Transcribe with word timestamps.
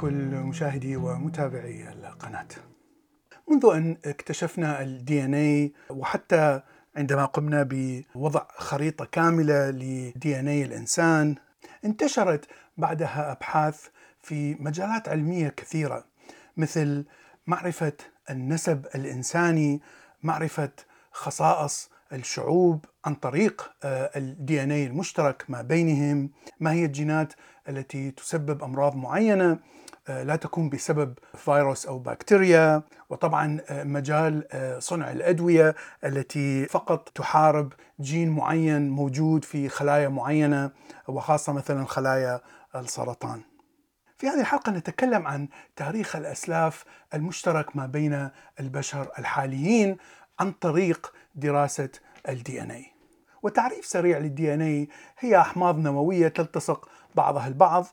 بكل 0.00 0.34
مشاهدي 0.34 0.96
ومتابعي 0.96 1.88
القناة. 1.88 2.46
منذ 3.50 3.66
أن 3.74 3.96
اكتشفنا 4.04 4.82
ال 4.82 5.24
DNA 5.24 5.72
وحتى 5.90 6.60
عندما 6.96 7.24
قمنا 7.24 7.68
بوضع 7.70 8.46
خريطة 8.56 9.04
كاملة 9.04 9.70
ل 9.70 10.40
DNA 10.40 10.64
الإنسان 10.64 11.34
انتشرت 11.84 12.44
بعدها 12.76 13.32
أبحاث 13.32 13.86
في 14.22 14.54
مجالات 14.54 15.08
علمية 15.08 15.48
كثيرة 15.48 16.04
مثل 16.56 17.04
معرفة 17.46 17.92
النسب 18.30 18.86
الإنساني، 18.94 19.80
معرفة 20.22 20.70
خصائص 21.12 21.90
الشعوب 22.12 22.84
عن 23.04 23.14
طريق 23.14 23.72
ال 23.84 24.62
DNA 24.62 24.86
المشترك 24.86 25.44
ما 25.48 25.62
بينهم، 25.62 26.30
ما 26.60 26.72
هي 26.72 26.84
الجينات 26.84 27.32
التي 27.70 28.10
تسبب 28.10 28.62
أمراض 28.62 28.96
معينة 28.96 29.58
لا 30.08 30.36
تكون 30.36 30.68
بسبب 30.68 31.14
فيروس 31.34 31.86
أو 31.86 31.98
بكتيريا، 31.98 32.82
وطبعا 33.10 33.60
مجال 33.70 34.44
صنع 34.78 35.10
الأدوية 35.10 35.74
التي 36.04 36.66
فقط 36.66 37.08
تحارب 37.08 37.72
جين 38.00 38.30
معين 38.30 38.90
موجود 38.90 39.44
في 39.44 39.68
خلايا 39.68 40.08
معينة 40.08 40.70
وخاصة 41.08 41.52
مثلا 41.52 41.84
خلايا 41.84 42.40
السرطان. 42.76 43.40
في 44.18 44.28
هذه 44.28 44.40
الحلقة 44.40 44.72
نتكلم 44.72 45.26
عن 45.26 45.48
تاريخ 45.76 46.16
الأسلاف 46.16 46.84
المشترك 47.14 47.76
ما 47.76 47.86
بين 47.86 48.30
البشر 48.60 49.08
الحاليين 49.18 49.96
عن 50.40 50.52
طريق 50.52 51.12
دراسة 51.34 51.90
ال 52.28 52.62
DNA. 52.62 52.86
وتعريف 53.42 53.86
سريع 53.86 54.18
لل 54.18 54.54
DNA 54.54 54.88
هي 55.18 55.40
أحماض 55.40 55.78
نووية 55.78 56.28
تلتصق 56.28 56.88
بعضها 57.14 57.48
البعض، 57.48 57.86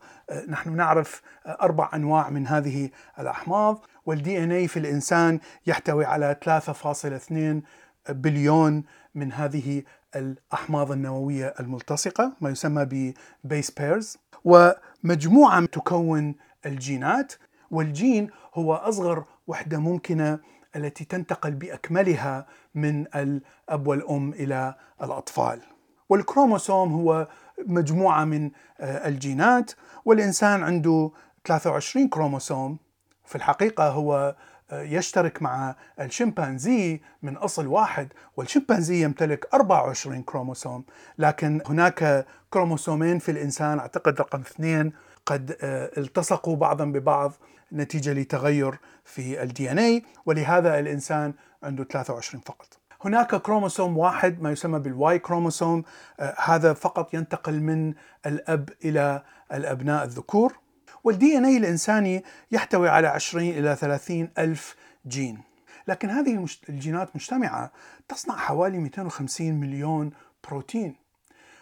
نحن 0.48 0.76
نعرف 0.76 1.22
أربع 1.48 1.90
أنواع 1.94 2.30
من 2.30 2.48
هذه 2.48 2.90
الأحماض، 3.20 3.86
وال 4.06 4.44
DNA 4.44 4.68
في 4.68 4.80
الإنسان 4.80 5.40
يحتوي 5.68 6.06
على 6.06 6.36
3.2 6.42 7.64
بليون 8.10 8.84
من 9.16 9.32
هذه 9.34 9.84
الأحماض 10.16 10.92
النووية 10.92 11.54
الملتصقة 11.60 12.34
ما 12.42 12.50
يسمى 12.50 13.14
ب 13.44 13.49
base 13.49 13.72
pairs، 13.72 14.18
ومجموعة 14.46 15.66
تكون 15.66 16.36
الجينات، 16.66 17.34
والجين 17.72 18.30
هو 18.54 18.74
أصغر 18.74 19.24
وحدة 19.48 19.80
ممكنة 19.80 20.40
التي 20.76 21.06
تنتقل 21.06 21.52
بأكملها 21.52 22.46
من 22.76 23.06
الأب 23.16 23.88
والأم 23.88 24.34
إلى 24.34 24.76
الأطفال. 25.04 25.62
والكروموسوم 26.10 26.94
هو 26.94 27.28
مجموعة 27.66 28.26
من 28.26 28.52
الجينات 28.80 29.72
والإنسان 30.06 30.64
عنده 30.64 31.12
23 31.46 32.08
كروموسوم 32.08 32.78
في 33.26 33.36
الحقيقة 33.36 33.90
هو 33.90 34.36
يشترك 34.72 35.42
مع 35.42 35.76
الشمبانزي 36.00 37.02
من 37.22 37.38
أصل 37.38 37.68
واحد 37.68 38.08
والشمبانزي 38.38 39.04
يمتلك 39.04 39.48
24 39.54 40.24
كروموسوم 40.24 40.84
لكن 41.18 41.62
هناك 41.66 42.26
كروموسومين 42.50 43.20
في 43.20 43.32
الإنسان 43.32 43.80
أعتقد 43.80 44.20
رقم 44.20 44.40
اثنين 44.42 44.94
قد 45.26 45.58
التصقوا 45.98 46.56
بعضا 46.56 46.86
ببعض 46.86 47.34
نتيجة 47.74 48.14
لتغير 48.14 48.80
في 49.04 49.44
ال 49.44 49.72
DNA 49.72 50.04
ولهذا 50.26 50.80
الإنسان 50.80 51.34
عنده 51.64 51.84
23 51.84 52.42
فقط. 52.42 52.68
هناك 53.02 53.36
كروموسوم 53.36 53.98
واحد 53.98 54.42
ما 54.42 54.52
يسمى 54.52 54.80
بال 54.80 55.20
Y 55.20 55.25
chromosome 55.25 55.84
آه 56.20 56.36
هذا 56.44 56.74
فقط 56.74 57.14
ينتقل 57.14 57.60
من 57.60 57.94
الأب 58.26 58.70
إلى 58.86 59.24
الأبناء 59.54 60.04
الذكور 60.04 60.60
وال 61.04 61.38
DNA 61.38 61.58
الإنساني 61.58 62.24
يحتوي 62.52 62.90
على 62.90 63.08
20 63.08 63.50
إلى 63.50 63.76
30 63.76 64.30
ألف 64.38 64.76
جين. 65.08 65.42
لكن 65.88 66.10
هذه 66.10 66.46
الجينات 66.70 67.16
مجتمعة 67.16 67.72
تصنع 68.08 68.36
حوالي 68.36 68.78
250 68.78 69.54
مليون 69.54 70.12
بروتين. 70.50 70.96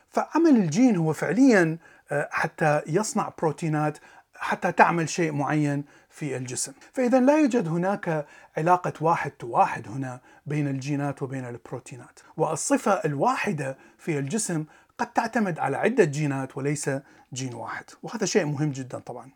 فعمل 0.09 0.55
الجين 0.55 0.95
هو 0.95 1.13
فعليا 1.13 1.77
آه 2.11 2.29
حتى 2.31 2.81
يصنع 2.87 3.33
بروتينات 3.39 3.97
حتى 4.35 4.71
تعمل 4.71 5.09
شيء 5.09 5.31
معين 5.31 5.83
في 6.15 6.37
الجسم. 6.37 6.73
فإذا 6.93 7.19
لا 7.19 7.37
يوجد 7.37 7.67
هناك 7.67 8.25
علاقة 8.57 8.93
واحد 9.01 9.31
واحد 9.43 9.87
هنا 9.87 10.21
بين 10.45 10.67
الجينات 10.67 11.23
وبين 11.23 11.45
البروتينات. 11.45 12.19
والصفة 12.37 12.91
الواحدة 12.91 13.77
في 13.97 14.19
الجسم 14.19 14.65
قد 14.97 15.13
تعتمد 15.13 15.59
على 15.59 15.77
عدة 15.77 16.03
جينات 16.03 16.57
وليس 16.57 16.89
جين 17.33 17.53
واحد. 17.53 17.85
وهذا 18.03 18.25
شيء 18.25 18.45
مهم 18.45 18.71
جدا 18.71 18.99
طبعا. 18.99 19.31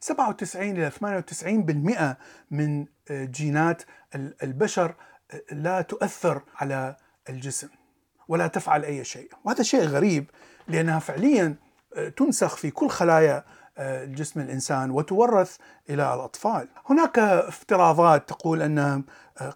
97 0.00 0.70
إلى 0.70 0.90
98% 0.90 2.16
من 2.50 2.86
جينات 3.10 3.82
البشر 4.14 4.94
لا 5.52 5.82
تؤثر 5.82 6.42
على 6.56 6.96
الجسم 7.28 7.68
ولا 8.28 8.46
تفعل 8.46 8.84
أي 8.84 9.04
شيء. 9.04 9.30
وهذا 9.44 9.62
شيء 9.62 9.82
غريب 9.82 10.30
لأنها 10.68 10.98
فعليا 10.98 11.56
تنسخ 12.16 12.56
في 12.56 12.70
كل 12.70 12.88
خلايا 12.88 13.44
جسم 14.04 14.40
الإنسان 14.40 14.90
وتورث 14.90 15.56
إلى 15.90 16.14
الأطفال. 16.14 16.68
هناك 16.86 17.18
افتراضات 17.18 18.28
تقول 18.28 18.62
أن 18.62 19.04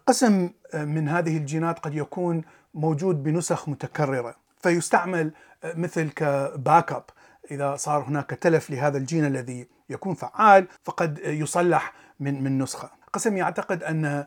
قسم 0.07 0.49
من 0.73 1.09
هذه 1.09 1.37
الجينات 1.37 1.79
قد 1.79 1.95
يكون 1.95 2.41
موجود 2.73 3.23
بنسخ 3.23 3.69
متكررة 3.69 4.35
فيستعمل 4.59 5.31
مثل 5.63 6.09
كباك 6.09 6.91
اب 6.91 7.03
إذا 7.51 7.75
صار 7.75 8.03
هناك 8.03 8.29
تلف 8.29 8.69
لهذا 8.69 8.97
الجين 8.97 9.25
الذي 9.25 9.67
يكون 9.89 10.13
فعال 10.15 10.67
فقد 10.83 11.19
يصلح 11.23 11.93
من 12.19 12.43
من 12.43 12.59
نسخة. 12.59 12.89
قسم 13.13 13.37
يعتقد 13.37 13.83
أن 13.83 14.25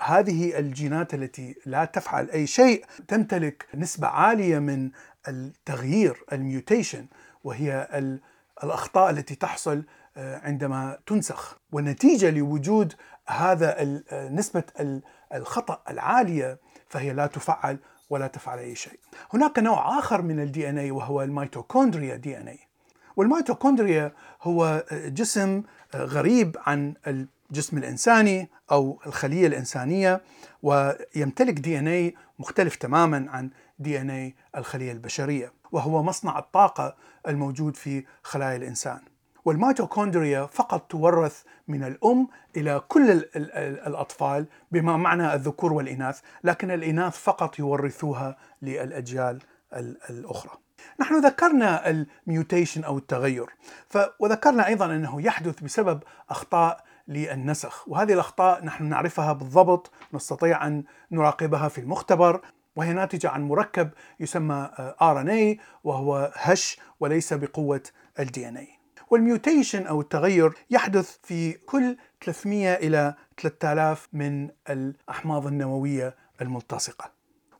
هذه 0.00 0.58
الجينات 0.58 1.14
التي 1.14 1.56
لا 1.66 1.84
تفعل 1.84 2.30
أي 2.30 2.46
شيء 2.46 2.84
تمتلك 3.08 3.66
نسبة 3.74 4.06
عالية 4.06 4.58
من 4.58 4.90
التغيير 5.28 6.24
ال 6.32 6.40
mutation 6.40 7.06
وهي 7.44 7.88
الأخطاء 8.64 9.10
التي 9.10 9.34
تحصل 9.34 9.82
عندما 10.16 10.98
تنسخ 11.06 11.58
والنتيجة 11.72 12.30
لوجود 12.30 12.92
هذا 13.28 14.02
نسبة 14.12 14.62
الخطأ 15.34 15.82
العالية 15.90 16.58
فهي 16.88 17.12
لا 17.12 17.26
تفعل 17.26 17.78
ولا 18.10 18.26
تفعل 18.26 18.58
أي 18.58 18.74
شيء. 18.74 18.98
هناك 19.34 19.58
نوع 19.58 19.98
آخر 19.98 20.22
من 20.22 20.40
ال 20.40 20.68
DNA 20.68 20.90
وهو 20.90 21.22
ال 21.22 21.29
mitochondria 21.29 22.16
DNA. 22.16 22.58
والميتوكوندريا 23.16 24.12
هو 24.42 24.84
جسم 24.92 25.62
غريب 25.94 26.56
عن 26.66 26.94
الجسم 27.06 27.78
الإنساني 27.78 28.48
أو 28.70 29.00
الخلية 29.06 29.46
الإنسانية 29.46 30.20
ويمتلك 30.62 31.54
دي 31.54 31.78
ان 31.78 31.88
اي 31.88 32.14
مختلف 32.38 32.76
تماما 32.76 33.26
عن 33.30 33.50
دي 33.78 34.00
إن 34.00 34.10
اي 34.10 34.34
الخلية 34.56 34.92
البشرية. 34.92 35.52
وهو 35.72 36.02
مصنع 36.02 36.38
الطاقة 36.38 36.96
الموجود 37.28 37.76
في 37.76 38.04
خلايا 38.22 38.56
الإنسان 38.56 39.00
والميتوكوندريا 39.44 40.46
فقط 40.46 40.90
تورث 40.90 41.42
من 41.68 41.84
الأم 41.84 42.28
إلى 42.56 42.82
كل 42.88 43.10
الأطفال 43.86 44.46
بما 44.72 44.96
معنى 44.96 45.34
الذكور 45.34 45.72
والإناث 45.72 46.20
لكن 46.44 46.70
الإناث 46.70 47.18
فقط 47.18 47.58
يورثوها 47.58 48.36
للأجيال 48.62 49.42
الأخرى 50.10 50.52
نحن 51.00 51.26
ذكرنا 51.26 51.90
ال 51.90 52.00
mutation 52.00 52.84
أو 52.84 52.98
التغير 52.98 53.46
وذكرنا 54.20 54.66
أيضا 54.66 54.86
أنه 54.86 55.22
يحدث 55.22 55.62
بسبب 55.62 56.02
أخطاء 56.30 56.84
للنسخ 57.08 57.88
وهذه 57.88 58.12
الأخطاء 58.12 58.64
نحن 58.64 58.84
نعرفها 58.84 59.32
بالضبط 59.32 59.90
نستطيع 60.14 60.66
أن 60.66 60.84
نراقبها 61.10 61.68
في 61.68 61.80
المختبر 61.80 62.40
وهي 62.78 62.92
ناتجة 62.92 63.30
عن 63.30 63.42
مركب 63.42 63.90
يسمى 64.20 64.70
RNA 65.00 65.60
وهو 65.84 66.32
هش 66.34 66.78
وليس 67.00 67.32
بقوة 67.32 67.82
ال 68.20 68.28
DNA 68.28 68.78
وال 69.10 69.25
mutation 69.25 69.86
أو 69.86 70.00
التغير 70.00 70.52
يحدث 70.70 71.16
في 71.22 71.52
كل 71.52 71.96
300 72.24 72.74
إلى 72.74 73.14
3000 73.42 74.08
من 74.12 74.48
الأحماض 74.70 75.46
النووية 75.46 76.14
الملتصقة. 76.42 77.10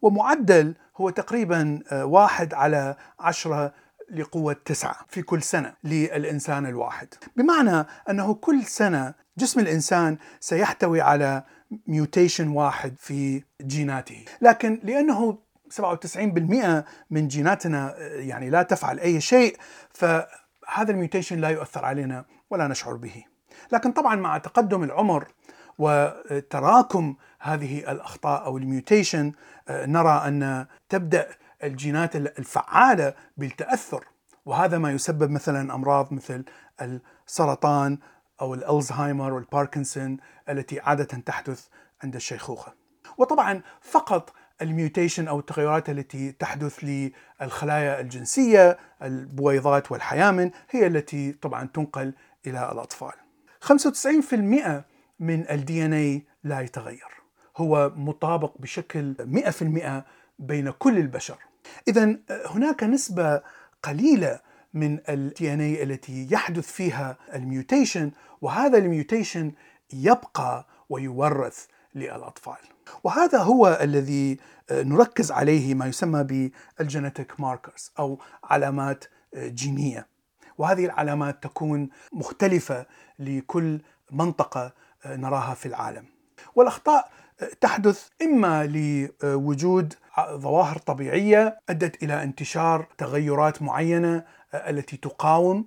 ومعدل 0.03 0.75
هو 0.97 1.11
تقريبا 1.11 1.83
واحد 1.93 2.55
على 2.55 2.97
عشرة 3.21 3.73
لقوة 4.11 4.57
تسعة 4.65 4.97
في 5.09 5.23
كل 5.23 5.43
سنة 5.43 5.75
للإنسان 5.85 6.67
الواحد. 6.67 7.09
بمعنى 7.37 7.87
أنه 8.11 8.35
كل 8.35 8.63
سنة 8.63 9.15
جسم 9.39 9.61
الإنسان 9.61 10.19
سيحتوي 10.41 11.01
على 11.01 11.43
mutation 11.87 12.49
واحد 12.49 12.95
في 12.99 13.43
جيناته. 13.63 14.25
لكن 14.41 14.81
لأنه 14.83 15.39
97% 15.71 16.85
من 17.11 17.29
جيناتنا 17.29 17.99
يعني 17.99 18.51
لا 18.51 18.63
تفعل 18.63 18.99
أي 18.99 19.21
شيء 19.21 19.57
فهذا 19.91 20.91
ال 20.91 20.96
mutation 20.96 21.39
لا 21.39 21.49
يؤثر 21.49 21.85
علينا 21.85 22.25
ولا 22.51 22.69
نشعر 22.69 22.95
به. 22.95 23.25
لكن 23.73 23.93
طبعا 23.93 24.17
مع 24.17 24.39
تقدم 24.39 24.83
العمر 24.83 25.29
وتراكم 25.79 27.17
هذه 27.41 27.79
الأخطاء 27.93 28.45
أو 28.45 28.59
ال 28.59 28.67
mutation 28.67 29.33
نرى 29.71 30.23
أن 30.27 30.67
تبدأ 30.89 31.29
الجينات 31.65 32.17
الفعالة 32.17 33.15
بالتأثر. 33.37 34.05
وهذا 34.47 34.79
ما 34.79 34.93
يسبب 34.93 35.31
مثلا 35.31 35.75
أمراض 35.75 36.13
مثل 36.13 36.45
السرطان 37.27 37.99
أو 38.41 38.55
الألزهايمر 38.55 39.33
والباركنسون 39.33 40.17
التي 40.49 40.81
عادة 40.81 41.05
تحدث 41.05 41.67
عند 42.03 42.15
الشيخوخة. 42.15 42.75
وطبعا 43.19 43.63
فقط 43.81 44.33
ال 44.63 44.70
mutation 44.70 45.29
أو 45.29 45.39
التغيرات 45.39 45.91
التي 45.91 46.33
تحدث 46.33 46.85
للخلايا 47.41 48.01
الجنسية 48.01 48.79
البويضات 49.03 49.93
والحيامن 49.93 50.51
هي 50.71 50.87
التي 50.87 51.33
طبعا 51.33 51.69
تنقل 51.75 52.15
إلى 52.47 52.73
الأطفال. 52.73 53.13
95% 53.61 54.85
من 55.21 55.51
ال 55.51 55.85
DNA 55.85 56.27
لا 56.45 56.61
يتغير. 56.61 57.09
هو 57.57 57.93
مطابق 57.97 58.59
بشكل 58.59 59.15
100% 59.21 60.05
بين 60.39 60.71
كل 60.71 60.99
البشر. 60.99 61.39
اذا 61.89 62.17
هناك 62.47 62.85
نسبة 62.85 63.43
قليلة 63.83 64.41
من 64.75 65.01
DNA 65.01 65.83
التي 65.83 66.29
يحدث 66.31 66.73
فيها 66.73 67.17
ال 67.35 67.43
mutation 67.43 68.11
وهذا 68.41 68.79
ال 68.79 68.87
mutation 68.87 69.53
يبقى 69.93 70.67
ويورث 70.89 71.67
للأطفال. 71.95 72.59
وهذا 73.05 73.39
هو 73.39 73.79
الذي 73.83 74.39
نركز 74.73 75.33
عليه 75.33 75.75
ما 75.75 75.87
يسمى 75.87 76.51
بال 76.79 76.93
genetic 76.93 77.41
markers 77.41 77.93
أو 77.99 78.19
علامات 78.45 79.05
جينية. 79.37 80.07
وهذه 80.59 80.85
العلامات 80.85 81.43
تكون 81.43 81.89
مختلفة 82.13 82.87
لكل 83.19 83.81
منطقة 84.11 84.73
نراها 85.07 85.55
في 85.55 85.67
العالم. 85.67 86.05
والأخطاء 86.55 87.11
تحدث 87.61 88.09
إما 88.23 88.67
لوجود 89.23 89.95
ظواهر 90.31 90.79
طبيعية 90.79 91.61
أدت 91.69 92.03
إلى 92.03 92.23
انتشار 92.23 92.87
تغيرات 92.99 93.63
معينة 93.63 94.25
التي 94.55 94.97
تقاوم 94.97 95.67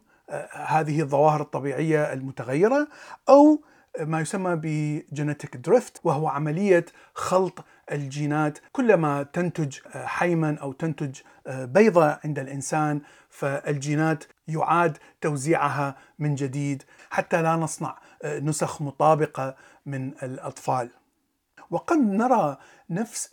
هذه 0.51 1.01
الظواهر 1.01 1.41
الطبيعية 1.41 2.13
المتغيرة 2.13 2.87
أو 3.29 3.63
ما 3.99 4.21
يسمى 4.21 4.55
بجينيتيك 4.55 5.57
دريفت 5.57 5.99
وهو 6.03 6.27
عملية 6.27 6.85
خلط 7.13 7.65
الجينات 7.91 8.59
كلما 8.71 9.23
تنتج 9.23 9.79
حيما 9.93 10.57
أو 10.61 10.71
تنتج 10.71 11.19
بيضة 11.47 12.19
عند 12.23 12.39
الإنسان 12.39 13.01
فالجينات 13.29 14.23
يعاد 14.47 14.97
توزيعها 15.21 15.95
من 16.19 16.35
جديد 16.35 16.83
حتى 17.09 17.41
لا 17.41 17.55
نصنع 17.55 17.97
نسخ 18.25 18.81
مطابقة 18.81 19.55
من 19.85 20.07
الأطفال. 20.23 20.89
وقد 21.71 21.97
نرى 21.97 22.57
نفس 22.89 23.29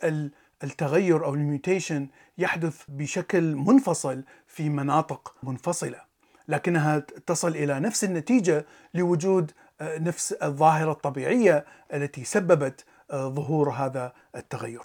التغير 0.63 1.25
أو 1.25 1.33
الميوتيشن 1.33 2.07
يحدث 2.37 2.83
بشكل 2.87 3.55
منفصل 3.55 4.23
في 4.47 4.69
مناطق 4.69 5.35
منفصلة 5.43 6.01
لكنها 6.47 6.99
تصل 6.99 7.49
إلى 7.49 7.79
نفس 7.79 8.03
النتيجة 8.03 8.65
لوجود 8.93 9.51
نفس 9.81 10.33
الظاهرة 10.33 10.91
الطبيعية 10.91 11.65
التي 11.93 12.23
سببت 12.23 12.85
ظهور 13.11 13.69
هذا 13.69 14.13
التغير. 14.35 14.81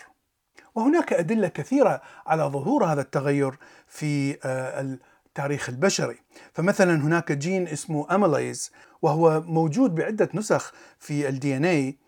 وهناك 0.74 1.12
أدلة 1.12 1.48
كثيرة 1.48 2.02
على 2.26 2.42
ظهور 2.42 2.84
هذا 2.84 3.00
التغير 3.00 3.58
في 3.86 4.38
التاريخ 5.26 5.68
البشري، 5.68 6.16
فمثلا 6.52 6.94
هناك 6.94 7.32
جين 7.32 7.68
اسمه 7.68 8.14
amylase 8.14 8.72
وهو 9.02 9.40
موجود 9.40 9.94
بعدة 9.94 10.28
نسخ 10.34 10.72
في 10.98 11.28
ال 11.28 11.56
DNA 11.56 11.98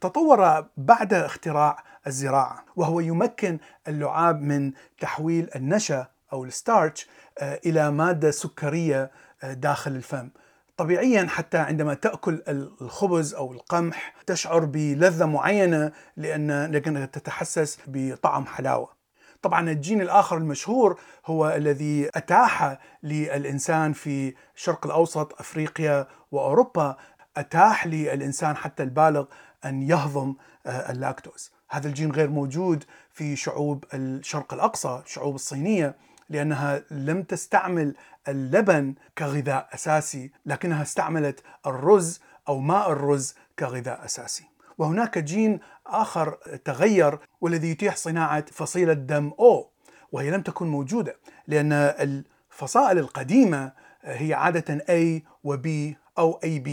تطور 0.00 0.66
بعد 0.76 1.14
اختراع 1.14 1.84
الزراعة 2.06 2.64
وهو 2.76 3.00
يمكن 3.00 3.58
اللعاب 3.88 4.42
من 4.42 4.72
تحويل 5.00 5.50
النشا 5.56 6.06
أو 6.32 6.44
ال 6.44 6.53
starch 6.53 7.08
إلى 7.42 7.90
مادة 7.90 8.30
سكرية 8.30 9.10
داخل 9.42 9.90
الفم. 9.90 10.30
طبيعيا 10.76 11.26
حتى 11.26 11.58
عندما 11.58 11.94
تأكل 11.94 12.42
الخبز 12.48 13.34
أو 13.34 13.52
القمح 13.52 14.14
تشعر 14.26 14.64
بلذة 14.64 15.26
معينة 15.26 15.92
لأن 16.16 17.08
تتحسس 17.12 17.78
بطعم 17.86 18.46
حلاوة. 18.46 18.94
طبعا 19.42 19.70
الجين 19.70 20.00
الآخر 20.00 20.36
المشهور 20.36 21.00
هو 21.26 21.48
الذي 21.48 22.08
أتاح 22.14 22.78
للإنسان 23.02 23.92
في 23.92 24.34
الشرق 24.56 24.86
الأوسط 24.86 25.40
أفريقيا 25.40 26.06
وأوروبا 26.32 26.96
أتاح 27.36 27.86
للإنسان 27.86 28.56
حتى 28.56 28.82
البالغ 28.82 29.24
أن 29.64 29.82
يهضم 29.82 30.34
اللاكتوز. 30.66 31.53
هذا 31.68 31.88
الجين 31.88 32.12
غير 32.12 32.30
موجود 32.30 32.84
في 33.12 33.36
شعوب 33.36 33.84
الشرق 33.94 34.54
الأقصى، 34.54 35.02
الشعوب 35.06 35.34
الصينية 35.34 35.94
لأنها 36.28 36.82
لم 36.90 37.22
تستعمل 37.22 37.94
اللبن 38.28 38.94
كغذاء 39.18 39.68
أساسي 39.74 40.32
لكنها 40.46 40.82
استعملت 40.82 41.42
الرز 41.66 42.20
أو 42.48 42.58
ماء 42.58 42.92
الرز 42.92 43.34
كغذاء 43.58 44.04
أساسي. 44.04 44.44
وهناك 44.78 45.18
جين 45.18 45.60
آخر 45.86 46.30
تغير 46.64 47.18
والذي 47.40 47.70
يتيح 47.70 47.96
صناعة 47.96 48.44
فصيلة 48.52 48.92
دم 48.92 49.32
أو 49.40 49.70
وهي 50.12 50.30
لم 50.30 50.42
تكن 50.42 50.66
موجودة 50.66 51.16
لأن 51.46 51.72
الفصائل 51.72 52.98
القديمة 52.98 53.72
هي 54.02 54.34
عادة 54.34 54.84
A 54.88 55.22
و 55.44 55.56
B 55.56 55.96
أو 56.18 56.40
AB 56.44 56.70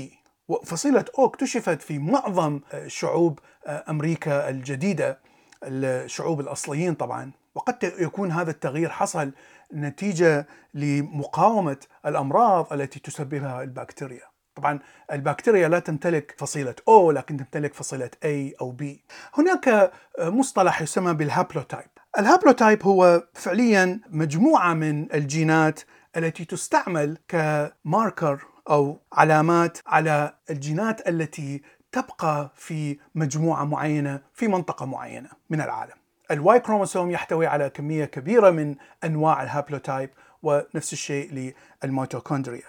وفصيلة 0.51 1.06
أو 1.19 1.25
اكتشفت 1.25 1.81
في 1.81 2.00
معظم 2.00 2.59
شعوب 2.88 3.39
أمريكا 3.68 4.50
الجديدة 4.50 5.19
الشعوب 5.63 6.39
الأصليين 6.39 6.94
طبعا 6.94 7.31
وقد 7.56 7.94
يكون 8.00 8.31
هذا 8.31 8.51
التغيير 8.51 8.89
حصل 8.89 9.31
نتيجة 9.74 10.48
لمقاومة 10.74 11.77
الأمراض 12.06 12.74
التي 12.74 13.00
تسببها 13.00 13.63
البكتيريا. 13.63 14.31
طبعا 14.56 14.80
البكتيريا 15.12 15.69
لا 15.69 15.80
تمتلك 15.80 16.36
فصيلة 16.38 16.75
O 16.88 17.11
لكن 17.12 17.38
تمتلك 17.38 17.74
فصيلة 17.74 18.09
A 18.25 18.62
أو 18.62 18.77
B. 18.81 18.86
هناك 19.33 19.92
مصطلح 20.19 20.81
يسمى 20.81 21.13
بال 21.13 21.26
haplotype. 21.26 21.89
ال 22.19 22.26
haplotype 22.26 22.83
هو 22.83 23.24
فعليا 23.33 24.00
مجموعة 24.09 24.74
من 24.74 25.13
الجينات 25.13 25.80
التي 26.18 26.46
تستعمل 26.46 27.17
ك 27.27 27.44
marker 27.44 28.45
أو 28.70 29.00
علامات 29.13 29.77
على 29.88 30.34
الجينات 30.50 31.08
التي 31.10 31.62
تبقى 31.91 32.51
في 32.56 33.00
مجموعة 33.15 33.63
معينة 33.63 34.22
في 34.34 34.48
منطقة 34.48 34.86
معينة 34.86 35.30
من 35.50 35.62
العالم. 35.62 35.94
ال 36.31 36.60
Y 36.60 36.64
chromosome 36.64 37.12
يحتوي 37.12 37.48
على 37.48 37.70
كمية 37.70 38.06
كبيرة 38.06 38.50
من 38.50 38.75
أنواع 39.03 39.44
ال 39.43 39.50
haplotype 39.50 40.10
ونفس 40.44 40.94
الشيء 40.94 41.53
للميتوكوندريا. 41.84 42.68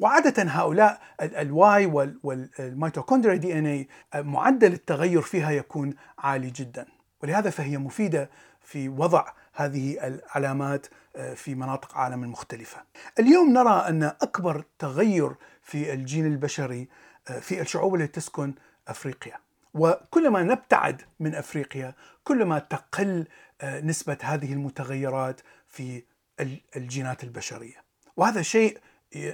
وعادة 0.00 0.42
هؤلاء 0.42 1.00
ال 1.20 1.53
Y 1.53 1.86
والميتوكوندريا 2.22 3.36
DNA 3.36 3.88
معدل 4.14 4.72
التغير 4.72 5.22
فيها 5.22 5.50
يكون 5.50 5.94
عالي 6.18 6.50
جدا 6.50 6.86
ولهذا 7.22 7.50
فهي 7.50 7.78
مفيدة 7.78 8.30
في 8.60 8.88
وضع 8.88 9.24
هذه 9.52 10.06
العلامات 10.06 10.86
في 11.34 11.54
مناطق 11.54 11.96
عالم 11.96 12.30
مختلفة. 12.30 12.82
اليوم 13.18 13.52
نرى 13.52 13.84
أن 13.88 14.02
أكبر 14.02 14.64
تغير 14.78 15.34
في 15.62 15.92
الجين 15.92 16.26
البشري 16.26 16.88
في 17.40 17.60
الشعوب 17.60 17.94
التي 17.94 18.06
تسكن 18.06 18.54
أفريقيا. 18.88 19.38
وكلما 19.74 20.42
نبتعد 20.42 21.02
من 21.20 21.34
أفريقيا 21.34 21.94
كلما 22.24 22.58
تقل 22.58 23.26
نسبة 23.64 24.18
هذه 24.22 24.52
المتغيرات 24.52 25.40
في 25.68 26.02
الجينات 26.76 27.24
البشرية 27.24 27.84
وهذا 28.16 28.42
شيء 28.42 28.78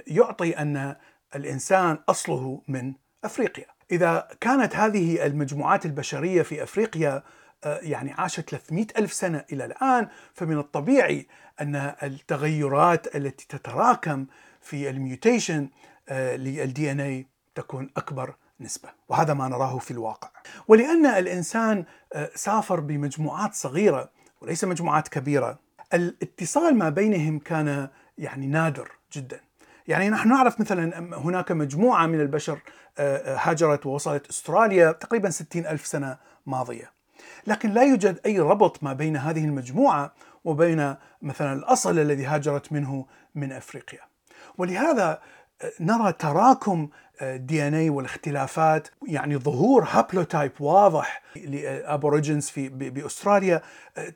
يعطي 0.07 0.57
أن 0.57 0.95
الإنسان 1.35 1.97
أصله 2.09 2.61
من 2.67 2.93
أفريقيا 3.23 3.65
إذا 3.91 4.27
كانت 4.41 4.75
هذه 4.75 5.25
المجموعات 5.25 5.85
البشرية 5.85 6.41
في 6.41 6.63
أفريقيا 6.63 7.23
يعني 7.65 8.13
عاشت 8.13 8.49
300 8.49 8.87
ألف 8.97 9.13
سنة 9.13 9.45
إلى 9.51 9.65
الآن 9.65 10.07
فمن 10.33 10.57
الطبيعي 10.57 11.27
أن 11.61 11.75
التغيرات 12.03 13.15
التي 13.15 13.45
تتراكم 13.49 14.25
في 14.61 14.89
ال 14.89 15.69
mutation 16.11 16.91
لل 16.91 16.99
DNA 16.99 17.27
تكون 17.55 17.89
أكبر 17.97 18.35
نسبة 18.59 18.89
وهذا 19.09 19.33
ما 19.33 19.47
نراه 19.47 19.77
في 19.77 19.91
الواقع. 19.91 20.29
ولأن 20.67 21.05
الإنسان 21.05 21.85
سافر 22.35 22.79
بمجموعات 22.79 23.53
صغيرة 23.53 24.09
وليس 24.41 24.63
مجموعات 24.63 25.07
كبيرة 25.07 25.59
الاتصال 25.93 26.77
ما 26.77 26.89
بينهم 26.89 27.39
كان 27.39 27.89
يعني 28.17 28.47
نادر 28.47 28.91
جدا. 29.13 29.39
يعني 29.87 30.09
نحن 30.09 30.29
نعرف 30.29 30.59
مثلا 30.59 31.17
هناك 31.17 31.51
مجموعة 31.51 32.05
من 32.05 32.21
البشر 32.21 32.59
هاجرت 32.97 33.85
ووصلت 33.85 34.27
أستراليا 34.27 34.91
تقريبا 34.91 35.29
60 35.29 35.65
ألف 35.65 35.85
سنة 35.85 36.17
ماضية. 36.45 36.91
لكن 37.47 37.69
لا 37.69 37.83
يوجد 37.83 38.19
أي 38.25 38.39
ربط 38.39 38.83
ما 38.83 38.93
بين 38.93 39.17
هذه 39.17 39.45
المجموعة 39.45 40.13
وبين 40.43 40.95
مثلا 41.21 41.53
الأصل 41.53 41.99
الذي 41.99 42.25
هاجرت 42.25 42.71
منه 42.71 43.05
من 43.35 43.51
أفريقيا. 43.51 43.99
ولهذا 44.57 45.21
نرى 45.79 46.13
تراكم 46.13 46.89
DNA 47.21 47.89
والاختلافات 47.89 48.87
يعني 49.07 49.37
ظهور 49.37 49.83
haplotype 49.83 50.51
واضح 50.59 51.21
ل 51.35 51.45
Aborigines 51.45 52.49
في 52.49 52.69
بأستراليا 52.69 53.61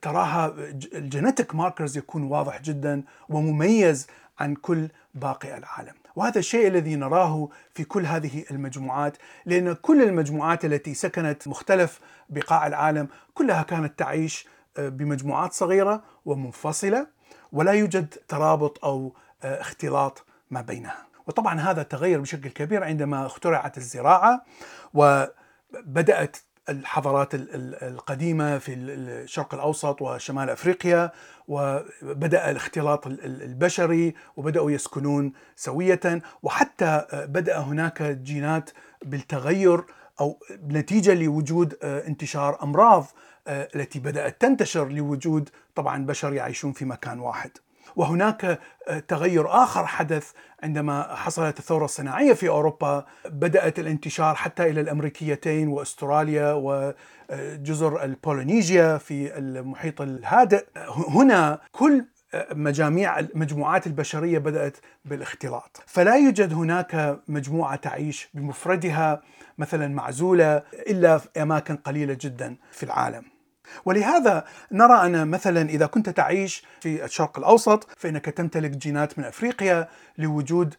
تراها 0.02 0.54
ال 0.94 1.01
genetic 1.01 1.56
markers 1.56 1.98
يكون 1.98 2.24
واضح 2.24 2.62
جدا 2.62 3.04
ومميز 3.30 4.08
عن 4.40 4.56
كل 4.56 4.88
باقي 5.14 5.58
العالم. 5.58 5.94
وهذا 6.16 6.40
الشيء 6.40 6.68
الذي 6.68 6.96
نراه 6.96 7.50
في 7.74 7.84
كل 7.84 8.06
هذه 8.06 8.44
المجموعات 8.52 9.18
لأن 9.46 9.74
كل 9.74 10.02
المجموعات 10.02 10.66
التي 10.66 10.94
سكنت 10.94 11.48
مختلف 11.48 12.00
بقاع 12.30 12.68
العالم 12.68 13.08
كلها 13.34 13.64
كانت 13.64 14.00
تعيش 14.00 14.48
بمجموعات 14.80 15.54
صغيرة 15.54 16.04
ومنفصلة 16.26 17.08
ولا 17.52 17.72
يوجد 17.72 18.14
ترابط 18.28 18.86
أو 18.86 19.14
اختلاط 19.44 20.26
ما 20.52 20.62
بينها. 20.62 21.08
وطبعا 21.28 21.60
هذا 21.60 21.84
تغير 21.84 22.20
بشكل 22.22 22.50
كبير 22.50 22.84
عندما 22.84 23.26
اخترعت 23.26 23.78
الزراعة 23.78 24.46
وبدأت 24.94 26.38
الحضارات 26.70 27.30
القديمة 27.34 28.58
في 28.58 28.74
الشرق 28.74 29.54
الأوسط 29.54 30.02
وشمال 30.02 30.50
أفريقيا 30.50 31.12
وبدأ 31.48 32.52
الاختلاط 32.52 33.08
البشري 33.08 34.16
وبدأوا 34.38 34.72
يسكنون 34.72 35.34
سوية 35.56 36.22
وحتى 36.44 37.06
بدأ 37.14 37.60
هناك 37.60 38.02
جينات 38.02 38.70
بالتغير 39.06 39.84
أو 40.20 40.40
نتيجة 40.68 41.14
لوجود 41.14 41.78
انتشار 41.84 42.64
أمراض 42.64 43.06
التي 43.48 44.00
بدأت 44.00 44.42
تنتشر 44.42 44.88
لوجود 44.88 45.50
طبعا 45.76 46.06
بشر 46.06 46.34
يعيشون 46.34 46.72
في 46.72 46.86
مكان 46.86 47.20
واحد. 47.20 47.52
وهناك 47.96 48.60
تغير 49.08 49.64
آخر 49.64 49.86
حدث 49.86 50.32
عندما 50.64 51.16
حصلت 51.16 51.60
الثورة 51.60 51.86
الصناعية 51.86 52.34
في 52.34 52.50
أوروبا 52.50 53.06
بدأت 53.26 53.80
الانتشار 53.80 54.36
حتى 54.36 54.64
إلى 54.64 54.82
الأمريكيتين 54.82 55.68
وأستراليا 55.68 56.54
وجزر 56.54 58.04
البولينيزيا 58.04 58.98
في 58.98 59.38
المحيط 59.38 60.02
الهادئ 60.02 60.66
هنا 61.08 61.60
كل 61.72 62.06
مجاميع 62.52 63.20
المجموعات 63.20 63.88
البشرية 63.88 64.38
بدأت 64.38 64.78
بالاختلاط، 65.06 65.84
فلا 65.88 66.16
يوجد 66.16 66.54
هناك 66.54 67.20
مجموعة 67.28 67.76
تعيش 67.76 68.30
بمفردها 68.34 69.22
مثلا 69.58 69.88
معزولة 69.88 70.58
إلا 70.74 71.18
في 71.18 71.42
أماكن 71.42 71.76
قليلة 71.76 72.18
جدا 72.22 72.56
في 72.72 72.84
العالم. 72.84 73.37
ولهذا 73.86 74.46
نرى 74.72 75.06
أن 75.06 75.28
مثلا 75.28 75.70
إذا 75.70 75.86
كنت 75.86 76.10
تعيش 76.10 76.64
في 76.82 77.06
الشرق 77.06 77.38
الأوسط 77.40 77.88
فإنك 77.98 78.26
تمتلك 78.26 78.72
جينات 78.72 79.20
من 79.20 79.26
أفريقيا 79.26 79.88
لوجود 80.18 80.76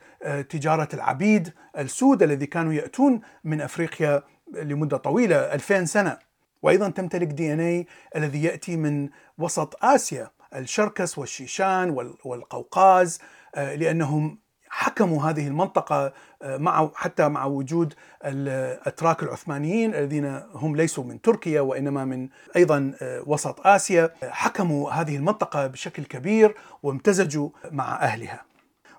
تجارة 0.49 0.89
العبيد 0.95 1.53
السود 1.79 2.23
الذي 2.23 2.47
كانوا 2.47 2.73
يأتون 2.73 3.21
من 3.45 3.61
أفريقيا 3.61 4.23
لمدة 4.55 4.97
طويلة 4.97 5.37
2000 5.37 5.85
سنة. 5.85 6.19
وأيضا 6.63 6.91
تمتلك 6.91 7.27
دي 7.27 7.53
إن 7.53 7.61
اي 7.61 7.87
الذي 8.17 8.43
يأتي 8.45 8.77
من 8.77 9.09
وسط 9.39 9.85
آسيا 9.85 10.31
الشركس 10.55 11.19
والشيشان 11.19 11.91
والقوقاز 12.25 13.19
لأنهم 13.57 14.39
حكموا 14.71 15.23
هذه 15.23 15.49
المنطقة 15.49 16.13
مع 16.45 16.91
حتى 16.95 17.29
مع 17.29 17.45
وجود 17.45 17.95
الأتراك 18.25 19.23
العثمانيين 19.23 19.95
الذين 19.95 20.43
هم 20.53 20.77
ليسوا 20.77 21.05
من 21.05 21.21
تركيا 21.21 21.61
وإنما 21.61 22.05
من 22.05 22.29
أيضا 22.57 22.93
وسط 23.03 23.67
آسيا 23.67 24.11
حكموا 24.23 24.91
هذه 24.91 25.17
المنطقة 25.17 25.67
بشكل 25.67 26.05
كبير 26.05 26.55
وامتزجوا 26.83 27.51
مع 27.71 28.03
أهلها. 28.03 28.43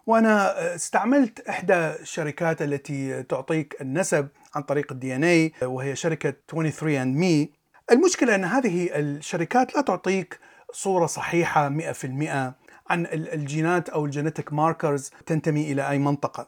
وأنا 0.08 0.76
استعملت 0.76 1.40
إحدى 1.40 1.74
الشركات 1.74 2.62
التي 2.62 3.24
تعطيك 3.24 3.78
النسب 3.82 4.28
عن 4.56 4.62
طريق 4.62 4.92
ال 4.92 5.16
DNA 5.16 5.54
وهي 5.62 5.96
شركة 5.96 6.34
23 6.50 6.96
and 6.96 7.18
Me 7.18 7.52
المشكلة 7.92 8.36
أن 8.36 8.46
هذه 8.46 8.90
الشركات 8.96 9.76
لا 9.76 9.82
تعطيك 9.82 10.40
صورة 10.74 11.06
صحيحة 11.06 11.70
100% 11.70 12.54
عن 12.90 13.06
الجينات 13.12 13.90
أو 13.90 14.06
ال 14.06 14.12
genetic 14.12 14.54
markers 14.54 15.12
تنتمي 15.26 15.72
إلى 15.72 15.90
أي 15.90 16.00
منطقة. 16.00 16.48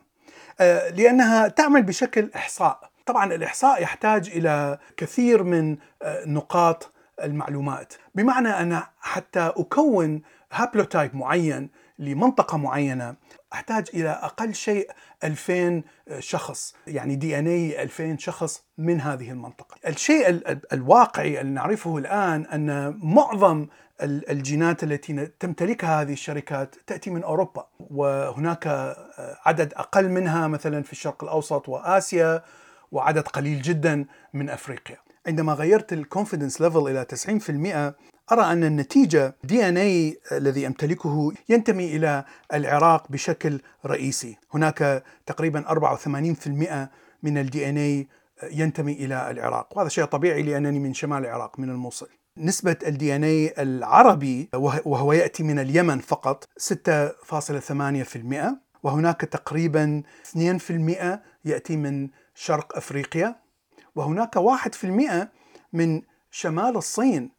لأنها 0.93 1.47
تعمل 1.47 1.83
بشكل 1.83 2.29
إحصاء. 2.35 2.91
طبعا 3.05 3.33
الإحصاء 3.33 3.81
يحتاج 3.83 4.29
إلى 4.29 4.77
كثير 4.97 5.43
من 5.43 5.77
نقاط 6.25 6.93
المعلومات. 7.23 7.93
بمعنى 8.15 8.49
أن 8.49 8.81
حتى 8.99 9.53
أكون 9.57 10.21
haplotype 10.51 11.15
معين 11.15 11.69
لمنطقة 11.99 12.57
معينة 12.57 13.15
أحتاج 13.53 13.87
إلى 13.93 14.09
أقل 14.09 14.53
شيء 14.53 14.91
2000 15.23 15.83
شخص 16.19 16.75
يعني 16.87 17.15
DNA 17.15 17.83
2000 17.83 18.17
شخص 18.17 18.63
من 18.77 19.01
هذه 19.01 19.31
المنطقة. 19.31 19.75
الشيء 19.87 20.41
الواقعي 20.73 21.41
اللي 21.41 21.51
نعرفه 21.51 21.97
الآن 21.97 22.45
أن 22.45 22.99
معظم 23.03 23.67
الجينات 24.03 24.83
التي 24.83 25.27
تمتلكها 25.39 26.01
هذه 26.01 26.13
الشركات 26.13 26.75
تأتي 26.87 27.09
من 27.09 27.23
أوروبا 27.23 27.67
وهناك 27.79 28.67
عدد 29.45 29.73
أقل 29.73 30.09
منها 30.09 30.47
مثلا 30.47 30.83
في 30.83 30.91
الشرق 30.91 31.23
الأوسط 31.23 31.69
وآسيا 31.69 32.43
وعدد 32.91 33.27
قليل 33.27 33.61
جدا 33.61 34.05
من 34.33 34.49
أفريقيا. 34.49 34.97
عندما 35.27 35.53
غيرت 35.53 35.93
ال 35.93 36.00
confidence 36.00 36.61
level 36.61 36.87
إلى 36.87 37.05
90% 37.05 37.95
أرى 38.31 38.51
أن 38.51 38.63
النتيجة 38.63 39.35
DNA 39.43 40.19
الذي 40.31 40.67
امتلكه 40.67 41.31
ينتمي 41.49 41.95
إلى 41.95 42.25
العراق 42.53 43.11
بشكل 43.11 43.61
رئيسي، 43.85 44.37
هناك 44.53 45.03
تقريبا 45.25 45.69
84% 45.69 46.89
من 47.23 47.37
ال 47.37 47.69
DNA 47.69 48.07
ينتمي 48.51 48.93
إلى 48.93 49.31
العراق، 49.31 49.77
وهذا 49.77 49.89
شيء 49.89 50.05
طبيعي 50.05 50.41
لأنني 50.41 50.79
من 50.79 50.93
شمال 50.93 51.25
العراق 51.25 51.59
من 51.59 51.69
الموصل. 51.69 52.07
نسبة 52.41 52.77
ال 52.87 53.15
DNA 53.15 53.53
العربي 53.57 54.49
وهو 54.85 55.13
يأتي 55.13 55.43
من 55.43 55.59
اليمن 55.59 55.99
فقط 55.99 56.49
6.8% 56.59 58.43
وهناك 58.83 59.21
تقريبا 59.21 60.03
2% 60.25 60.37
يأتي 61.45 61.77
من 61.77 62.09
شرق 62.35 62.77
أفريقيا 62.77 63.35
وهناك 63.95 64.37
1% 64.37 64.37
من 65.73 66.01
شمال 66.31 66.77
الصين 66.77 67.31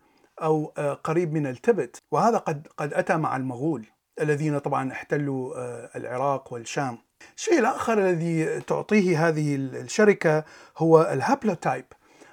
أو 0.43 0.65
قريب 1.05 1.33
من 1.33 1.47
التبت 1.47 1.99
وهذا 2.11 2.39
قد 2.39 2.69
قد 2.77 2.95
أتى 2.95 3.17
مع 3.17 3.37
المغول 3.37 3.87
الذين 4.21 4.59
طبعا 4.59 4.93
احتلوا 4.93 5.55
العراق 5.97 6.53
والشام. 6.53 6.99
الشيء 7.37 7.59
الآخر 7.59 7.99
الذي 7.99 8.61
تعطيه 8.61 9.29
هذه 9.29 9.55
الشركة 9.57 10.45
هو 10.79 11.03
ال 11.03 11.10
haplotype. 11.10 11.85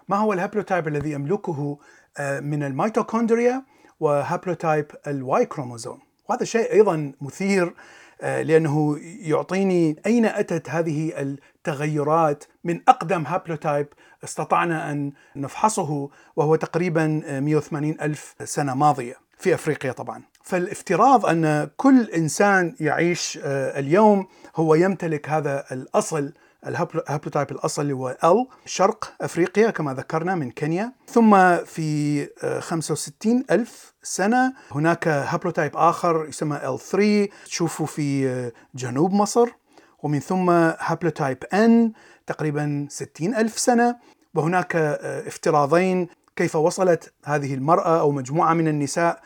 ما 0.09 0.17
هو 0.17 0.33
ال 0.33 0.38
haplotype 0.38 0.87
الذي 0.87 1.11
يملكه 1.11 1.79
من 2.19 2.63
الميتوكوندريا 2.63 3.63
و 3.99 4.08
haplotype 4.08 4.85
ال 5.07 5.45
Y 5.45 5.50
chromosome 5.50 5.99
وهذا 6.29 6.43
شيء 6.45 6.71
أيضا 6.73 7.13
مثير 7.21 7.73
لأنه 8.21 8.97
يعطيني 9.01 9.95
أين 10.05 10.25
أتت 10.25 10.69
هذه 10.69 11.13
التغيرات 11.21 12.43
من 12.63 12.81
أقدم 12.87 13.25
haplotype 13.25 13.87
استطعنا 14.23 14.91
أن 14.91 15.11
نفحصه 15.35 16.09
وهو 16.35 16.55
تقريبا 16.55 17.07
180 17.39 17.97
ألف 18.01 18.35
سنة 18.43 18.73
ماضية 18.73 19.15
في 19.37 19.53
أفريقيا 19.53 19.91
طبعا. 19.91 20.21
فالافتراض 20.43 21.25
أن 21.25 21.69
كل 21.77 22.09
إنسان 22.09 22.75
يعيش 22.79 23.39
اليوم 23.45 24.27
هو 24.55 24.75
يمتلك 24.75 25.29
هذا 25.29 25.65
الأصل 25.71 26.33
ال 26.67 26.75
haplotype 26.75 27.51
الأصل 27.51 27.81
اللي 27.81 27.93
هو 27.93 28.17
ال 28.23 28.47
شرق 28.65 29.13
أفريقيا 29.21 29.69
كما 29.69 29.93
ذكرنا 29.93 30.35
من 30.35 30.51
كينيا. 30.51 30.91
ثم 31.07 31.55
في 31.57 32.27
65 32.59 33.43
ألف 33.51 33.93
سنة 34.03 34.53
هناك 34.71 35.07
haplotype 35.07 35.71
آخر 35.75 36.25
يسمى 36.29 36.59
L3 36.59 36.97
تشوفه 37.45 37.85
في 37.85 38.51
جنوب 38.75 39.13
مصر. 39.13 39.47
ومن 40.03 40.19
ثم 40.19 40.49
haplotype 40.79 41.43
N 41.43 41.99
تقريبا 42.27 42.87
60 42.89 43.35
ألف 43.35 43.59
سنة. 43.59 43.95
وهناك 44.35 44.75
افتراضين 45.27 46.07
كيف 46.35 46.55
وصلت 46.55 47.13
هذه 47.25 47.53
المرأة 47.53 47.99
أو 47.99 48.11
مجموعة 48.11 48.53
من 48.53 48.67
النساء 48.67 49.21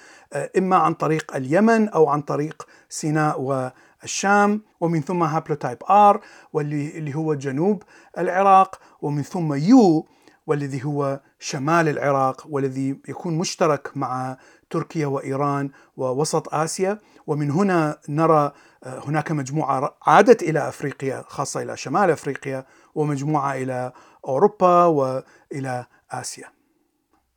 إما 0.58 0.75
عن 0.75 0.94
طريق 0.94 1.36
اليمن 1.36 1.90
أو 1.90 2.10
عن 2.10 2.22
طريق 2.22 2.68
سيناء 2.90 3.72
والشام 4.04 4.62
ومن 4.80 5.02
ثم 5.02 5.24
haplotype 5.24 5.78
R 5.84 6.18
واللي 6.54 6.98
اللي 6.98 7.16
هو 7.16 7.34
جنوب 7.34 7.84
العراق 8.18 8.80
ومن 9.02 9.24
ثم 9.24 9.54
U 9.54 10.08
والذي 10.48 10.86
هو 10.86 11.22
شمال 11.40 11.90
العراق 11.90 12.48
والذي 12.50 12.90
يكون 13.08 13.38
مشترك 13.38 13.92
مع 13.96 14.38
تركيا 14.70 15.08
وإيران 15.08 15.72
ووسط 15.98 16.54
آسيا 16.54 17.00
ومن 17.28 17.52
هنا 17.52 18.00
نرى 18.10 18.52
هناك 18.84 19.32
مجموعة 19.32 19.98
عادت 20.02 20.44
إلى 20.44 20.68
أفريقيا 20.68 21.24
خاصة 21.28 21.62
إلى 21.62 21.78
شمال 21.78 22.12
أفريقيا 22.12 22.66
ومجموعة 22.96 23.54
إلى 23.54 23.92
أوروبا 24.28 24.86
وإلى 24.86 25.86
آسيا. 26.12 26.48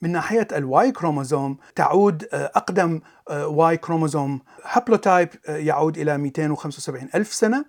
من 0.07 0.13
ناحية 0.13 0.49
ال 0.53 0.93
Y 0.93 0.99
chromosome 0.99 1.57
تعود 1.75 2.29
أقدم 2.33 3.01
Y 3.31 3.77
chromosome 3.77 4.41
haplotype 4.65 5.29
يعود 5.49 5.99
إلى 5.99 6.19
275 6.19 7.09
ألف 7.15 7.35
سنة. 7.35 7.65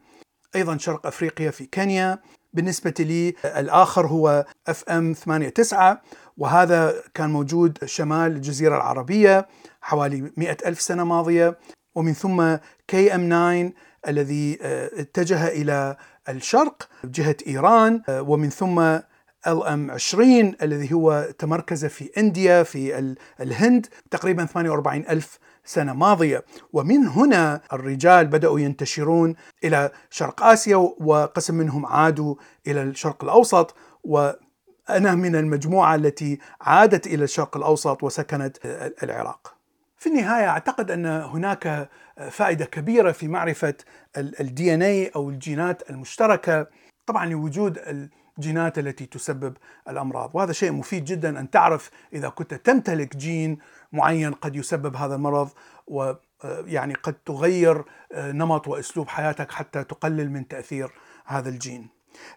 أيضا 0.56 0.78
شرق 0.78 1.08
أفريقيا 1.08 1.52
في 1.52 1.66
كينيا. 1.66 2.20
بالنسبة 2.54 2.94
لي 3.00 3.34
الآخر 3.46 4.08
هو 4.08 4.46
F 4.68 4.84
M89 4.90 5.98
وهذا 6.38 6.94
كان 7.14 7.30
موجود 7.30 7.86
شمال 7.86 8.32
الجزيرة 8.32 8.76
العربية 8.76 9.48
حوالي 9.82 10.32
مئة 10.38 10.58
ألف 10.66 10.82
سنة 10.82 11.04
ماضية. 11.04 11.58
ومن 11.96 12.14
ثم 12.14 12.56
K 12.88 13.16
M9 13.16 13.72
الذي 14.08 14.60
اتجه 14.62 15.48
إلى 15.48 15.98
الشرق 16.30 16.90
جهة 17.06 17.38
إيران 17.48 18.02
ومن 18.10 18.50
ثم 18.50 18.98
ال 19.48 19.64
ام 19.64 19.92
20 19.92 20.56
الذي 20.62 20.94
هو 20.94 21.30
تمركز 21.40 21.86
في 21.86 22.12
إنديا 22.18 22.64
في 22.64 23.16
الهند 23.42 23.88
تقريبا 24.12 24.46
48 24.46 25.06
ألف 25.10 25.40
سنة 25.66 25.94
ماضية. 25.94 26.46
ومن 26.74 27.08
هنا 27.08 27.62
الرجال 27.74 28.28
بدأوا 28.28 28.60
ينتشرون 28.60 29.36
إلى 29.64 29.92
شرق 30.10 30.44
آسيا 30.44 30.76
وقسم 31.00 31.56
منهم 31.56 31.86
عادوا 31.86 32.36
إلى 32.68 32.84
الشرق 32.84 33.24
الأوسط. 33.24 33.76
وأنا 34.04 35.16
من 35.16 35.36
المجموعة 35.36 35.96
التي 35.96 36.40
عادت 36.62 37.08
إلى 37.08 37.24
الشرق 37.24 37.58
الأوسط 37.58 38.04
وسكنت 38.04 38.58
العراق. 39.04 39.54
في 39.98 40.10
النهاية 40.10 40.48
أعتقد 40.50 40.92
أن 40.92 41.06
هناك 41.06 41.90
فائدة 42.32 42.66
كبيرة 42.66 43.12
في 43.12 43.28
معرفة 43.28 43.74
ال 44.18 44.74
DNA 44.74 45.12
أو 45.16 45.30
الجينات 45.30 45.90
المشتركة. 45.90 46.68
طبعا 47.06 47.26
لوجود 47.26 47.80
الجينات 48.38 48.80
التي 48.80 49.06
تسبب 49.06 49.58
الأمراض، 49.90 50.32
وهذا 50.34 50.52
شيء 50.52 50.72
مفيد 50.72 51.06
جدا 51.06 51.40
أن 51.40 51.50
تعرف 51.50 51.92
إذا 52.14 52.30
كنت 52.30 52.54
تمتلك 52.54 53.16
جين 53.16 53.58
معين 53.92 54.34
قد 54.34 54.56
يسبب 54.56 54.96
هذا 54.96 55.16
المرض 55.16 55.50
ويعني 55.88 56.94
قد 56.94 57.14
تغير 57.14 57.86
نمط 58.16 58.68
وأسلوب 58.68 59.08
حياتك 59.08 59.52
حتى 59.52 59.84
تقلل 59.84 60.32
من 60.32 60.48
تأثير 60.48 60.92
هذا 61.26 61.50
الجين. 61.50 61.88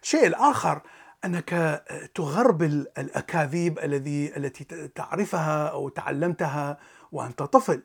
الشيء 0.03 0.27
الآخر 0.27 0.81
أنك 1.25 1.83
تغربل 2.15 2.87
الأكاذيب 2.97 3.79
الذي 3.79 4.37
التي 4.37 4.63
تعرفها 4.95 5.67
أو 5.67 5.89
تعلمتها 5.89 6.77
وأنت 7.11 7.43
طفل. 7.43 7.83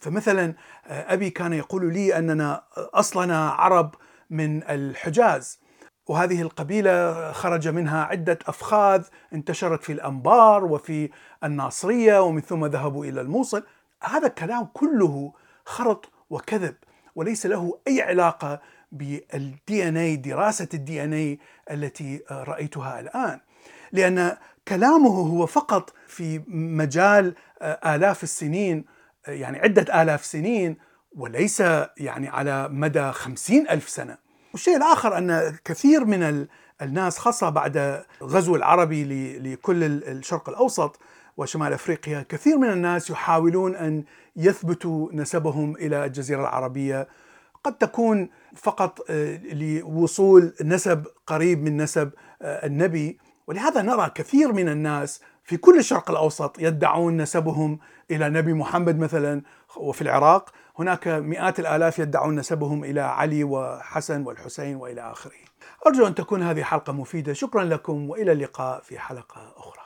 فمثلا 0.00 0.54
أبي 0.86 1.30
كان 1.30 1.52
يقول 1.52 1.92
لي 1.92 2.18
أننا 2.18 2.62
أصلنا 2.76 3.50
عرب 3.50 3.94
من 4.30 4.62
الحجاز 4.62 5.60
وهذه 6.06 6.42
القبيلة 6.42 7.32
خرج 7.32 7.68
منها 7.68 8.04
عدة 8.04 8.38
أفخاذ 8.46 9.04
انتشرت 9.32 9.84
في 9.84 9.92
الأنبار 9.92 10.64
وفي 10.64 11.10
الناصرية 11.44 12.22
ومن 12.22 12.40
ثم 12.40 12.66
ذهبوا 12.66 13.04
إلى 13.04 13.20
الموصل. 13.20 13.66
هذا 14.02 14.26
الكلام 14.26 14.68
كله 14.72 15.32
خرط 15.64 16.10
وكذب 16.30 16.74
وليس 17.14 17.46
له 17.46 17.78
أي 17.88 18.02
علاقة 18.02 18.60
بال 18.92 19.88
DNA 19.88 20.16
دراسة 20.16 20.68
ال 20.74 21.04
DNA 21.04 21.38
التي 21.70 22.22
رأيتها 22.30 23.00
الآن. 23.00 23.40
لأن 23.92 24.36
كلامه 24.68 25.10
هو 25.10 25.46
فقط 25.46 25.92
في 26.08 26.42
مجال 26.48 27.34
آلاف 27.62 28.22
السنين 28.22 28.84
يعني 29.28 29.58
عدة 29.58 30.02
آلاف 30.02 30.24
سنين 30.24 30.76
وليس 31.16 31.60
يعني 31.96 32.28
على 32.28 32.68
مدى 32.68 33.12
خمسين 33.12 33.68
ألف 33.68 33.88
سنة. 33.88 34.25
والشيء 34.56 34.76
الآخر 34.76 35.18
أن 35.18 35.56
كثير 35.64 36.04
من 36.04 36.46
الناس 36.82 37.18
خاصة 37.18 37.48
بعد 37.48 38.04
غزو 38.22 38.56
العربي 38.56 39.04
لكل 39.38 39.84
الشرق 39.84 40.48
الأوسط 40.48 41.00
وشمال 41.36 41.72
أفريقيا 41.72 42.26
كثير 42.28 42.58
من 42.58 42.70
الناس 42.70 43.10
يحاولون 43.10 43.74
أن 43.74 44.04
يثبتوا 44.36 45.08
نسبهم 45.12 45.76
إلى 45.76 46.04
الجزيرة 46.04 46.40
العربية. 46.40 47.08
قد 47.64 47.78
تكون 47.78 48.30
فقط 48.54 49.10
آه، 49.10 49.36
لوصول 49.36 50.54
نسب 50.62 51.06
قريب 51.26 51.62
من 51.62 51.76
نسب 51.76 52.10
آه، 52.42 52.66
النبي. 52.66 53.18
ولهذا 53.46 53.82
نرى 53.82 54.10
كثير 54.14 54.52
من 54.52 54.68
الناس 54.68 55.20
في 55.44 55.56
كل 55.56 55.78
الشرق 55.78 56.10
الأوسط 56.10 56.58
يدعون 56.58 57.16
نسبهم 57.16 57.78
إلى 58.10 58.28
نبي 58.28 58.52
محمد 58.52 58.98
مثلا 58.98 59.42
وفي 59.78 60.02
العراق 60.02 60.50
هناك 60.78 61.08
مئات 61.08 61.60
الآلاف 61.60 61.98
يدعون 61.98 62.36
نسبهم 62.36 62.84
إلى 62.84 63.00
علي 63.00 63.44
وحسن 63.44 64.26
والحسين 64.26 64.76
وإلى 64.76 65.00
آخره. 65.00 65.32
أرجو 65.86 66.06
أن 66.06 66.14
تكون 66.14 66.42
هذه 66.42 66.62
حلقة 66.62 66.92
مفيدة، 66.92 67.32
شكرا 67.32 67.64
لكم 67.64 68.10
وإلى 68.10 68.32
اللقاء 68.32 68.80
في 68.80 68.98
حلقة 68.98 69.52
أخرى. 69.56 69.85